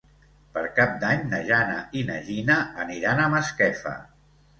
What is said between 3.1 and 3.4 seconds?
a